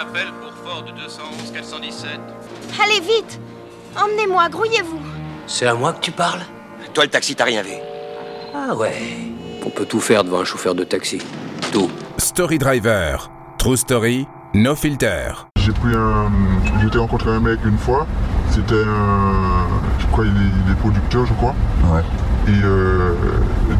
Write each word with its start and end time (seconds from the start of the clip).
appel 0.00 0.28
pour 0.40 0.52
Ford 0.64 0.84
211 0.84 1.52
417. 1.52 2.10
Allez 2.82 3.00
vite 3.00 3.40
Emmenez-moi, 3.96 4.48
grouillez-vous 4.48 5.00
C'est 5.46 5.66
à 5.66 5.74
moi 5.74 5.92
que 5.92 6.00
tu 6.00 6.10
parles? 6.12 6.42
Toi, 6.94 7.04
le 7.04 7.10
taxi, 7.10 7.34
t'as 7.34 7.44
rien 7.44 7.62
vu. 7.62 7.72
Ah 8.54 8.74
ouais. 8.74 8.94
On 9.66 9.70
peut 9.70 9.84
tout 9.86 10.00
faire 10.00 10.24
devant 10.24 10.40
un 10.40 10.44
chauffeur 10.44 10.74
de 10.74 10.84
taxi. 10.84 11.18
Tout. 11.72 11.90
Story 12.18 12.58
Driver. 12.58 13.30
True 13.58 13.76
Story. 13.76 14.26
No 14.54 14.74
filter. 14.74 15.32
J'ai 15.58 15.72
pris 15.72 15.94
un. 15.94 16.30
J'étais 16.80 16.98
rencontré 16.98 17.30
un 17.30 17.40
mec 17.40 17.58
une 17.64 17.76
fois. 17.76 18.06
C'était 18.50 18.74
un. 18.86 19.66
Je 19.98 20.06
crois 20.06 20.24
qu'il 20.24 20.32
est, 20.34 20.50
il 20.66 20.72
est 20.72 20.76
producteur, 20.76 21.26
je 21.26 21.34
crois. 21.34 21.54
Ouais. 21.92 22.00
Et 22.48 22.64
euh, 22.64 23.12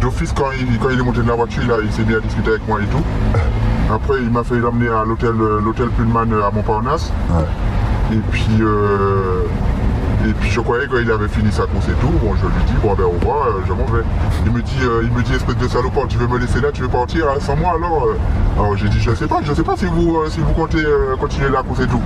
d'office, 0.00 0.32
quand 0.32 0.50
il, 0.53 0.79
quand 0.79 0.91
il 0.91 0.98
est 0.98 1.03
monté 1.03 1.23
de 1.23 1.29
la 1.29 1.35
voiture, 1.35 1.62
il, 1.64 1.73
a- 1.73 1.79
il 1.82 1.91
s'est 1.92 2.02
mis 2.02 2.14
à 2.14 2.20
discuter 2.20 2.50
avec 2.50 2.66
moi 2.69 2.80
et 2.82 2.87
tout. 2.87 3.02
Après, 3.92 4.19
il 4.20 4.30
m'a 4.30 4.45
fait 4.45 4.59
l'emmener 4.59 4.88
à 4.88 5.05
l'hôtel 5.05 5.33
l'hôtel 5.65 5.88
Pullman 5.91 6.27
à 6.47 6.51
Montparnasse. 6.51 7.10
Ouais. 7.30 8.16
Et 8.16 8.20
puis, 8.30 8.47
euh, 8.61 9.42
et 10.27 10.33
puis 10.33 10.51
je 10.51 10.61
croyais 10.61 10.87
qu'il 10.88 11.11
avait 11.11 11.28
fini 11.28 11.51
sa 11.52 11.62
course 11.64 11.87
et 11.88 11.92
tout. 12.01 12.09
Bon, 12.23 12.34
je 12.37 12.45
lui 12.47 12.64
dis, 12.66 12.74
bon 12.83 12.95
ben 12.95 13.05
au 13.05 13.11
revoir, 13.11 13.47
euh, 13.48 13.62
je 13.66 13.73
m'en 13.73 13.84
vais. 13.87 14.02
Il 14.45 14.52
me 14.52 14.61
dit, 14.62 14.78
euh, 14.83 15.02
il 15.05 15.11
me 15.12 15.23
dit, 15.23 15.34
espèce 15.34 15.56
de 15.56 15.69
salopard, 15.69 16.06
tu 16.09 16.19
veux 16.19 16.27
me 16.27 16.38
laisser 16.38 16.61
là, 16.61 16.69
tu 16.73 16.83
veux 16.83 16.88
partir 16.88 17.27
hein, 17.28 17.38
sans 17.41 17.56
moi 17.56 17.74
alors 17.77 18.06
euh 18.06 18.16
Alors 18.59 18.77
j'ai 18.77 18.88
dit, 18.88 18.98
je 19.01 19.14
sais 19.14 19.27
pas, 19.27 19.41
je 19.42 19.52
sais 19.55 19.62
pas 19.62 19.77
si 19.77 19.87
vous, 19.87 20.16
euh, 20.16 20.28
si 20.28 20.41
vous 20.41 20.52
comptez 20.52 20.84
euh, 20.84 21.16
continuer 21.19 21.48
la 21.50 21.62
course 21.62 21.80
et 21.80 21.86
tout. 21.86 22.00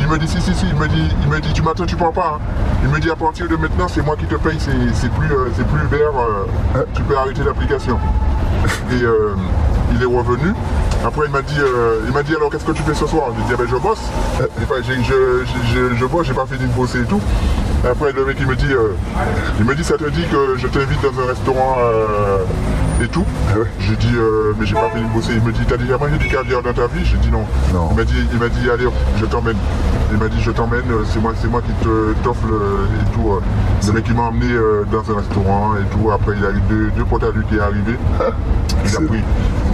Il 0.00 0.08
me 0.08 0.18
dit, 0.18 0.26
si, 0.28 0.40
si, 0.40 0.54
si, 0.54 0.66
il 0.68 0.76
me 0.76 0.88
dit, 0.88 1.08
il 1.22 1.28
me 1.28 1.40
dit, 1.40 1.52
tu 1.52 1.62
m'attends, 1.62 1.86
tu 1.86 1.96
pars 1.96 2.12
pas. 2.12 2.38
hein. 2.38 2.62
Il 2.84 2.88
me 2.90 2.98
dit, 2.98 3.10
à 3.10 3.16
partir 3.16 3.46
de 3.48 3.56
maintenant, 3.56 3.86
c'est 3.88 4.04
moi 4.04 4.16
qui 4.16 4.26
te 4.26 4.34
paye, 4.36 4.58
c'est 4.58 5.10
plus, 5.10 5.32
euh, 5.32 5.48
c'est 5.56 5.66
plus 5.66 5.86
vert, 5.88 6.12
euh, 6.76 6.82
tu 6.94 7.02
peux 7.02 7.16
arrêter 7.16 7.42
l'application. 7.44 7.98
Et 8.92 9.02
euh, 9.02 9.34
il 9.94 10.02
est 10.02 10.06
revenu. 10.06 10.52
Après, 11.04 11.26
il 11.26 11.32
m'a 11.32 11.42
dit, 11.42 11.58
euh, 11.58 12.00
il 12.06 12.12
m'a 12.12 12.22
dit 12.22 12.34
alors 12.36 12.48
qu'est-ce 12.50 12.64
que 12.64 12.72
tu 12.72 12.82
fais 12.82 12.94
ce 12.94 13.06
soir? 13.06 13.28
J'ai 13.36 13.42
dit, 13.44 13.50
ah 13.54 13.56
ben, 13.58 13.66
je 13.68 13.76
bosse. 13.76 14.00
J'ai- 14.86 14.94
je, 15.02 15.02
je, 15.02 15.90
je, 15.90 15.96
je 15.96 16.04
bosse, 16.06 16.26
j'ai 16.28 16.32
pas 16.34 16.46
fini 16.46 16.60
de 16.66 16.72
bosser 16.74 17.00
et 17.00 17.04
tout. 17.04 17.20
Après, 17.84 18.12
le 18.12 18.24
mec, 18.24 18.36
il 18.38 18.46
me 18.46 18.54
dit, 18.54 18.72
euh, 18.72 18.94
il 19.58 19.64
me 19.64 19.74
dit, 19.74 19.82
ça 19.82 19.96
te 19.98 20.08
dit 20.08 20.22
que 20.30 20.56
je 20.56 20.66
t'invite 20.68 21.00
dans 21.02 21.20
un 21.22 21.26
restaurant 21.26 21.76
euh, 21.80 22.38
et 23.02 23.08
tout? 23.08 23.24
J'ai 23.80 23.96
dit, 23.96 24.12
euh, 24.14 24.52
mais 24.58 24.64
j'ai 24.66 24.74
pas 24.74 24.88
fini 24.94 25.02
de 25.08 25.12
bosser. 25.12 25.32
Il 25.34 25.42
me 25.42 25.50
dit, 25.50 25.62
t'as 25.68 25.76
déjà 25.76 25.98
mangé 25.98 26.16
du 26.18 26.28
caviar 26.28 26.62
dans 26.62 26.72
ta 26.72 26.86
vie? 26.86 27.04
J'ai 27.04 27.16
dit 27.18 27.30
non. 27.32 27.44
Non. 27.74 27.88
Il 27.90 27.96
m'a 27.96 28.04
dit, 28.04 28.28
il 28.32 28.38
m'a 28.38 28.48
dit, 28.48 28.70
allez, 28.70 28.86
je 29.18 29.24
t'emmène. 29.26 29.56
Il 30.12 30.18
m'a 30.18 30.28
dit, 30.28 30.40
je 30.40 30.52
t'emmène. 30.52 30.84
euh, 30.92 31.02
C'est 31.12 31.18
moi, 31.20 31.32
c'est 31.40 31.48
moi 31.48 31.60
qui 31.62 31.72
te 31.84 32.12
t'offre 32.22 32.46
et 32.46 33.12
tout. 33.12 33.32
euh. 33.32 33.40
Le 33.88 33.92
mec, 33.92 34.04
il 34.06 34.14
m'a 34.14 34.22
emmené 34.22 34.52
euh, 34.52 34.84
dans 34.92 35.02
un 35.12 35.16
restaurant 35.16 35.72
et 35.74 35.84
tout. 35.96 36.08
Après, 36.12 36.34
il 36.38 36.46
a 36.46 36.50
eu 36.50 36.60
deux, 36.68 36.90
deux 36.96 37.04
potes 37.04 37.24
à 37.24 37.32
lui 37.32 37.44
qui 37.46 37.56
est 37.56 37.60
arrivé. 37.60 37.96
Il 38.84 38.96
a 38.96 39.00
pris 39.00 39.22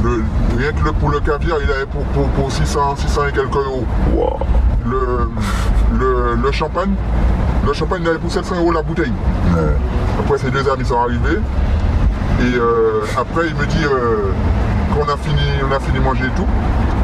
le, 0.05 0.23
rien 0.59 0.73
que 0.73 0.85
le, 0.85 0.93
pour 0.93 1.11
le 1.11 1.21
caviar, 1.21 1.59
il 1.63 1.71
avait 1.71 1.87
pour, 1.87 2.03
pour, 2.07 2.27
pour 2.31 2.51
600, 2.53 2.97
600 2.97 3.27
et 3.29 3.33
quelques 3.33 3.55
euros. 3.55 3.85
Wow. 4.15 4.39
Le, 4.87 5.31
le, 5.99 6.35
le 6.43 6.53
champagne, 6.53 6.95
le 7.67 7.73
champagne, 7.73 8.01
il 8.03 8.09
avait 8.09 8.19
pour 8.19 8.31
700 8.31 8.57
euros 8.57 8.73
la 8.73 8.83
bouteille. 8.83 9.13
Ouais. 9.55 9.77
Après, 10.19 10.39
ses 10.39 10.51
deux 10.51 10.69
amis 10.69 10.85
sont 10.85 10.99
arrivés. 11.01 11.39
Et 12.41 12.55
euh, 12.57 13.01
après, 13.17 13.49
il 13.49 13.55
me 13.55 13.67
dit, 13.67 13.85
euh, 13.85 14.33
quand 14.93 15.01
on 15.07 15.13
a 15.13 15.17
fini, 15.17 15.43
on 15.69 15.75
a 15.75 15.81
fini 15.81 15.99
de 15.99 16.05
manger 16.05 16.25
et 16.25 16.37
tout, 16.37 16.47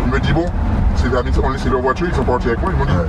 il 0.06 0.12
me 0.12 0.20
dit, 0.20 0.32
bon, 0.32 0.46
ses 0.96 1.14
amis 1.16 1.30
ont 1.42 1.50
laissé 1.50 1.68
leur 1.68 1.80
voiture, 1.80 2.06
ils 2.08 2.14
sont 2.14 2.24
partis 2.24 2.48
avec 2.48 2.60
moi. 2.60 2.70
Ils 2.72 2.78
m'ont 2.78 2.84
dit, 2.84 2.92
Ouais. 2.92 3.06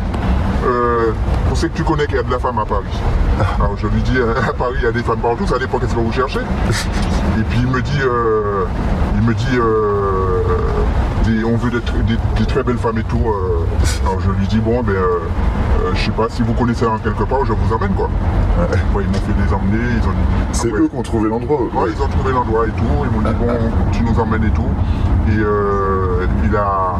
Euh, 0.65 1.11
on 1.51 1.55
sait 1.55 1.69
que 1.69 1.75
tu 1.77 1.83
connais 1.83 2.05
qu'il 2.05 2.15
y 2.15 2.19
a 2.19 2.23
de 2.23 2.31
la 2.31 2.39
femme 2.39 2.57
à 2.59 2.65
Paris. 2.65 2.85
Alors 3.59 3.75
je 3.77 3.87
lui 3.87 4.01
dis, 4.01 4.17
euh, 4.17 4.33
à 4.47 4.53
Paris, 4.53 4.75
il 4.79 4.83
y 4.83 4.87
a 4.87 4.91
des 4.91 5.03
femmes 5.03 5.19
partout, 5.19 5.45
ça 5.47 5.59
dépend 5.59 5.79
qu'est-ce 5.79 5.95
que 5.95 5.99
vous 5.99 6.11
cherchez. 6.11 6.39
Et 7.37 7.43
puis 7.49 7.59
il 7.59 7.67
me 7.67 7.81
dit, 7.81 7.99
euh, 8.01 8.63
il 9.15 9.27
me 9.27 9.33
dit, 9.33 9.45
euh, 9.57 10.41
des- 11.25 11.43
on 11.43 11.57
veut 11.57 11.71
des, 11.71 11.79
tr- 11.79 12.03
des- 12.05 12.17
des 12.39 12.45
très 12.45 12.63
belles 12.63 12.77
femmes 12.77 12.97
et 12.99 13.03
tout. 13.03 13.21
alors 14.05 14.19
je 14.21 14.29
lui 14.31 14.47
dis, 14.47 14.59
bon, 14.59 14.81
ben, 14.83 14.93
je 15.93 16.05
sais 16.05 16.11
pas, 16.11 16.27
si 16.29 16.41
vous 16.43 16.53
connaissez 16.53 16.85
en 16.85 16.97
quelque 16.97 17.23
part, 17.23 17.45
je 17.45 17.53
vous 17.53 17.73
emmène 17.73 17.93
quoi. 17.93 18.09
Ouais, 18.95 19.03
ils 19.03 19.07
m'ont 19.07 19.13
fait 19.13 19.33
des 19.33 19.53
emmener, 19.53 19.83
ils 20.01 20.07
ont 20.07 20.13
C'est 20.53 20.67
eux 20.71 20.87
qui 20.87 20.95
ont 20.95 21.01
trouvé 21.01 21.29
l'endroit. 21.29 21.59
Ouais, 21.73 21.89
ils 21.95 22.01
ont 22.01 22.07
trouvé 22.07 22.31
l'endroit 22.33 22.65
et 22.67 22.71
tout. 22.71 22.83
Ils 23.03 23.11
m'ont 23.11 23.21
dit 23.29 23.35
bon, 23.37 23.47
tu 23.91 24.03
nous 24.03 24.19
emmènes 24.19 24.43
et 24.45 24.51
tout. 24.51 24.69
Et 25.27 25.37
euh, 25.39 26.25
il 26.45 26.55
a, 26.55 26.99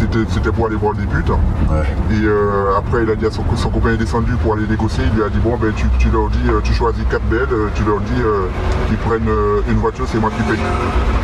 c'était, 0.00 0.24
c'était 0.32 0.50
pour 0.50 0.66
aller 0.66 0.76
voir 0.76 0.94
les 0.94 1.04
buts. 1.06 1.24
Ouais. 1.30 1.84
Et 2.10 2.24
euh, 2.24 2.76
après, 2.76 3.02
il 3.04 3.10
a 3.10 3.14
dit 3.16 3.26
à 3.26 3.30
son, 3.30 3.44
son 3.56 3.70
copain 3.70 3.90
est 3.92 3.96
descendu 3.96 4.32
pour 4.42 4.54
aller 4.54 4.66
négocier. 4.66 5.04
Il 5.12 5.16
lui 5.18 5.24
a 5.24 5.28
dit 5.28 5.38
bon, 5.38 5.56
ben 5.56 5.72
tu, 5.74 5.84
tu 5.98 6.08
leur 6.10 6.28
dis, 6.30 6.48
euh, 6.48 6.60
tu 6.62 6.72
choisis 6.72 7.04
quatre 7.10 7.24
belles, 7.24 7.46
euh, 7.52 7.68
tu 7.74 7.84
leur 7.84 8.00
dis 8.00 8.20
euh, 8.22 8.46
qu'ils 8.88 8.96
prennent 8.98 9.28
euh, 9.28 9.60
une 9.68 9.76
voiture, 9.78 10.06
c'est 10.10 10.18
moi 10.18 10.30
qui 10.36 10.42
paye. 10.44 10.60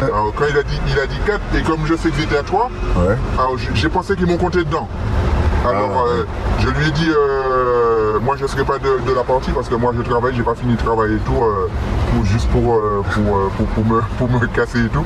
Alors 0.02 0.32
quand 0.36 0.44
il 0.50 0.58
a 0.58 0.62
dit, 0.62 0.78
il 0.88 0.98
a 1.00 1.06
dit 1.06 1.18
quatre. 1.26 1.40
Et 1.56 1.62
comme 1.62 1.86
je 1.86 1.94
sais 1.96 2.10
que 2.10 2.16
j'étais 2.16 2.36
à 2.36 2.42
toi, 2.42 2.68
Ouais. 2.96 3.16
alors 3.38 3.56
j'ai 3.74 3.88
pensé 3.88 4.14
qu'ils 4.16 4.26
m'ont 4.26 4.36
compté 4.36 4.58
dedans. 4.64 4.88
Alors 5.68 6.04
Ah. 6.06 6.08
euh, 6.08 6.24
je 6.60 6.68
lui 6.68 6.88
ai 6.88 6.90
dit, 6.92 7.08
euh, 7.10 8.18
moi 8.20 8.36
je 8.36 8.42
ne 8.44 8.48
serai 8.48 8.64
pas 8.64 8.78
de, 8.78 9.08
de 9.08 9.14
la 9.14 9.22
partie 9.24 9.50
parce 9.50 9.68
que 9.68 9.74
moi 9.74 9.92
je 9.96 10.02
travaille, 10.02 10.34
j'ai 10.34 10.42
pas 10.42 10.54
fini 10.54 10.74
de 10.74 10.80
travailler 10.82 11.16
et 11.16 11.20
tout, 11.20 11.32
euh, 11.42 11.68
pour- 12.14 12.24
juste 12.24 12.48
pour, 12.50 12.74
euh, 12.74 13.02
pour, 13.12 13.50
pour, 13.56 13.66
pour 13.66 13.84
me, 13.84 14.00
pour 14.18 14.30
me 14.30 14.46
casser 14.46 14.84
et 14.84 14.88
tout. 14.88 15.04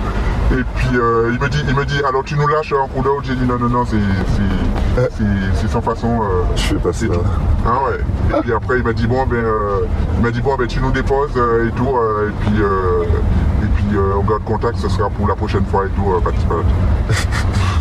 Et 0.53 0.62
puis 0.76 0.88
il, 0.93 0.99
me 1.41 1.49
dit, 1.49 1.62
il 1.69 1.75
me 1.75 1.84
dit, 1.84 2.00
alors 2.06 2.25
tu 2.25 2.34
nous 2.37 2.47
lâches 2.49 2.72
en 2.72 2.88
cours 2.88 3.03
d'eau 3.04 3.20
J'ai 3.22 3.34
dit 3.37 3.44
non, 3.47 3.59
non, 3.59 3.69
non, 3.69 3.84
c'est- 3.87 3.97
sans 5.69 5.81
façon. 5.81 6.20
Je 6.56 6.62
fais 6.62 6.75
pas 6.75 6.93
ça. 6.93 7.06
Ah 7.65 7.78
ouais. 7.88 8.00
Et 8.38 8.41
puis 8.43 8.53
après 8.53 8.78
il 8.78 8.84
m'a 8.84 8.93
dit 8.93 9.06
bon 9.06 9.25
ben 9.26 9.44
il 10.16 10.22
m'a 10.22 10.31
dit 10.32 10.41
bon 10.41 10.56
ben 10.56 10.66
tu 10.66 10.81
nous 10.81 10.91
déposes 10.91 11.31
et 11.37 11.70
tout 11.72 11.88
et 12.26 12.32
puis 12.41 12.60
et 13.62 13.66
puis 13.76 13.84
on 14.19 14.22
garde 14.28 14.43
contact, 14.44 14.78
ce 14.78 14.88
sera 14.88 15.09
pour 15.10 15.28
la 15.28 15.34
prochaine 15.37 15.65
fois 15.66 15.84
et 15.87 15.91
tout, 15.91 16.03
pas 16.25 16.31
de. 16.31 16.34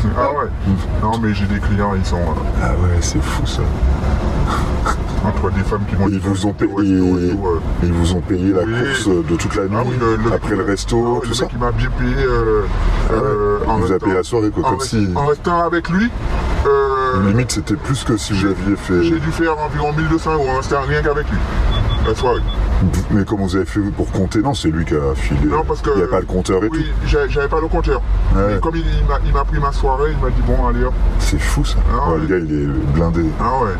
Ah 0.18 0.30
ouais. 0.32 0.50
Non 1.02 1.18
mais 1.22 1.34
j'ai 1.34 1.46
des 1.46 1.60
clients, 1.60 1.94
ils 1.96 2.06
sont 2.06 2.18
euh, 2.18 2.62
Ah 2.62 2.72
ouais, 2.72 2.98
c'est 3.02 3.22
fou 3.22 3.46
ça. 3.46 3.62
entre 5.26 5.52
des 5.52 5.62
femmes 5.64 5.82
qui 5.90 5.96
vont 5.96 6.08
ils 6.08 6.20
vous 6.20 6.46
ont 6.46 6.54
payé, 6.54 6.72
au 6.72 6.78
resto 6.78 7.20
et 7.20 7.30
tout, 7.32 7.46
euh. 7.48 7.60
ils 7.84 7.92
vous 7.92 8.14
ont 8.16 8.22
payé 8.22 8.54
la 8.54 8.64
Oui. 8.64 8.72
course 8.74 9.08
de 9.28 9.36
toute 9.36 9.56
la 9.56 9.64
nuit, 9.66 9.76
Ah 9.78 9.84
oui, 9.86 9.96
le, 10.00 10.16
le- 10.16 10.34
après 10.34 10.56
le 10.56 10.64
resto, 10.64 11.18
ah, 11.18 11.22
tout 11.24 11.30
le 11.30 11.36
ça. 11.36 11.44
mec, 11.46 11.52
il 11.54 11.60
m'a 11.60 11.72
bien 11.72 11.90
payé 11.98 12.16
euh, 12.18 12.62
euh, 13.12 13.60
en 13.68 13.78
Il 13.78 13.82
vous 13.82 13.88
a 13.88 13.94
restant- 13.94 14.06
payé 14.06 14.16
la 14.18 14.24
soirée, 14.24 14.50
quoi, 14.50 14.66
en 14.66 14.70
comme 14.72 14.80
si- 14.82 15.10
En 15.16 15.26
restant 15.26 15.60
avec 15.64 15.90
lui, 15.90 16.10
euh, 16.66 17.28
Limite, 17.28 17.52
c'était 17.52 17.76
plus 17.76 18.04
que 18.04 18.16
si 18.18 18.34
aviez 18.34 18.76
fait. 18.78 19.04
j'ai 19.04 19.20
dû 19.20 19.32
faire 19.32 19.58
environ 19.60 19.92
1200 19.94 20.34
euros 20.34 20.48
en 20.54 20.58
restant 20.58 20.78
rien 20.88 21.02
qu'avec 21.02 21.30
lui. 21.30 21.38
La 22.08 22.16
soirée. 22.16 22.42
Mais 23.12 23.26
comment 23.26 23.46
vous 23.46 23.56
avez 23.58 23.66
fait 23.66 23.80
pour 23.96 24.10
compter 24.12 24.40
Non, 24.40 24.54
c'est 24.54 24.70
lui 24.70 24.86
qui 24.86 24.94
a 24.96 25.14
filé. 25.16 25.48
Non, 25.48 25.64
parce 25.68 25.82
que. 25.82 25.90
Il 25.92 25.98
n'y 25.98 26.04
a 26.04 26.08
pas 26.08 26.20
le 26.22 26.26
compteur 26.26 26.64
et 26.64 26.70
Oui, 26.70 26.86
j'a- 27.06 27.28
j'avais 27.28 27.48
pas 27.50 27.60
le 27.60 27.68
compteur. 27.68 28.02
Ouais. 28.36 28.42
Mais 28.54 28.60
comme 28.60 28.76
il, 28.76 28.84
il 29.26 29.34
m'a- 29.34 29.44
pris 29.44 29.60
ma 29.60 29.72
soirée, 29.72 30.12
il 30.12 30.24
m'a 30.24 30.30
dit 30.30 30.42
bon, 30.48 30.66
allez 30.68 30.84
hop. 30.86 30.94
C'est 31.20 31.40
fou 31.40 31.66
ça. 31.66 31.78
Ah 31.92 32.12
Ouais. 32.12 32.20
Le 32.20 32.26
gars, 32.28 32.38
il 32.38 32.54
est 32.64 32.68
blindé. 32.94 33.26
Ah 33.40 33.64
ouais. 33.64 33.72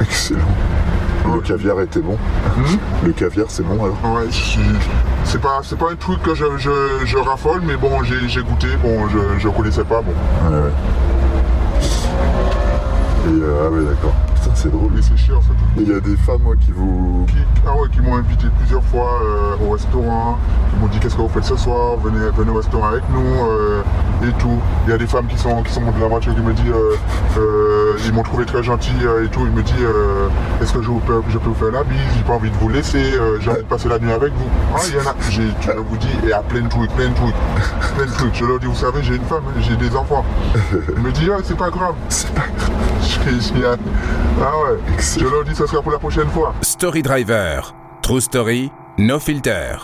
Excellent. 0.00 0.40
Le 1.34 1.40
caviar 1.40 1.80
était 1.82 2.00
bon. 2.00 2.16
Hmm 2.56 2.76
Le 3.04 3.12
caviar, 3.12 3.46
c'est 3.48 3.62
bon 3.62 3.74
alors 3.84 3.96
Ouais, 4.16 4.28
c'est 5.24 5.40
pas, 5.40 5.60
pas 5.78 5.90
un 5.92 5.96
truc 5.96 6.22
que 6.22 6.34
je, 6.34 6.44
je, 6.56 6.70
je 7.04 7.16
raffole, 7.18 7.60
mais 7.66 7.76
bon, 7.76 8.02
j'ai 8.02 8.28
j'ai 8.28 8.40
goûté, 8.42 8.68
bon, 8.82 9.06
je, 9.08 9.18
je 9.38 9.48
connaissais 9.48 9.84
pas, 9.84 10.00
bon. 10.00 10.12
Ouais, 10.50 10.56
ouais. 10.56 10.70
Et 13.26 13.42
euh, 13.42 13.66
ah 13.66 13.70
ouais, 13.70 13.80
d'accord. 13.84 14.14
C'est 14.60 14.72
drôle. 14.72 14.90
Mais 14.92 15.02
c'est 15.02 15.16
chiant. 15.16 15.40
Et 15.78 15.82
il 15.82 15.88
y 15.88 15.94
a 15.94 16.00
des 16.00 16.16
femmes, 16.16 16.42
moi, 16.42 16.54
qui 16.56 16.72
vous. 16.72 17.24
Qui, 17.28 17.36
ah 17.64 17.76
ouais, 17.76 17.88
qui 17.92 18.00
m'ont 18.00 18.16
invité 18.16 18.46
plusieurs 18.58 18.82
fois 18.84 19.20
euh, 19.22 19.64
au 19.64 19.70
restaurant, 19.70 20.36
qui 20.70 20.80
m'ont 20.80 20.88
dit 20.88 20.98
qu'est-ce 20.98 21.14
que 21.14 21.20
vous 21.20 21.28
faites 21.28 21.44
ce 21.44 21.56
soir, 21.56 21.96
venez, 22.02 22.18
venez 22.36 22.50
au 22.50 22.54
restaurant 22.54 22.88
avec 22.88 23.04
nous 23.10 23.44
euh, 23.46 23.82
et 24.24 24.32
tout. 24.40 24.58
Il 24.86 24.90
y 24.90 24.92
a 24.92 24.98
des 24.98 25.06
femmes 25.06 25.26
qui 25.28 25.38
sont, 25.38 25.62
qui 25.62 25.72
sont 25.72 25.80
montées 25.80 25.98
de 25.98 26.02
la 26.02 26.08
voiture 26.08 26.34
qui 26.34 26.40
me 26.40 26.52
disent, 26.52 26.72
euh, 27.38 27.96
ils 28.04 28.12
m'ont 28.12 28.24
trouvé 28.24 28.46
très 28.46 28.62
gentil 28.64 28.90
et 29.24 29.28
tout. 29.28 29.40
Ils 29.44 29.52
me 29.52 29.62
disent, 29.62 29.74
est-ce 30.60 30.72
que 30.72 30.82
je, 30.82 30.88
vous 30.88 30.98
peux, 31.00 31.22
je 31.28 31.38
peux 31.38 31.50
vous 31.50 31.54
faire 31.54 31.70
la 31.70 31.84
bise, 31.84 31.98
j'ai 32.16 32.24
pas 32.24 32.32
envie 32.34 32.50
de 32.50 32.56
vous 32.56 32.68
laisser, 32.68 33.12
j'ai 33.40 33.50
envie 33.50 33.62
de 33.62 33.66
passer 33.68 33.88
la 33.88 33.98
nuit 34.00 34.10
avec 34.12 34.32
vous. 34.32 34.48
Ah, 34.74 34.80
il 34.88 34.94
y 34.96 34.98
en 34.98 35.10
a, 35.10 35.14
tu 35.30 35.70
vous 35.76 35.96
dis, 35.98 36.28
et 36.28 36.32
à 36.32 36.40
plein 36.40 36.62
de 36.62 36.68
trucs, 36.68 36.90
plein 36.96 37.10
de 37.10 37.14
trucs, 37.14 37.34
plein 37.96 38.06
de 38.06 38.10
trucs. 38.12 38.34
Je 38.34 38.44
leur 38.44 38.58
dis, 38.58 38.66
vous 38.66 38.74
savez, 38.74 39.02
j'ai 39.02 39.14
une 39.16 39.24
femme, 39.24 39.44
j'ai 39.60 39.76
des 39.76 39.94
enfants. 39.94 40.24
Il 40.96 41.02
me 41.02 41.12
dit, 41.12 41.28
ah, 41.32 41.38
c'est 41.44 41.56
pas 41.56 41.70
grave. 41.70 41.94
C'est 42.08 42.32
pas 42.34 42.42
Je- 42.58 42.77
je- 43.08 43.76
ah 44.42 44.52
ouais, 44.62 44.78
je 45.18 45.24
leur 45.24 45.44
dis, 45.44 45.54
ça 45.54 45.66
sera 45.66 45.82
pour 45.82 45.92
la 45.92 45.98
prochaine 45.98 46.28
fois. 46.28 46.54
Story 46.62 47.02
Driver. 47.02 47.74
True 48.02 48.20
Story. 48.20 48.70
No 48.98 49.18
filter. 49.18 49.78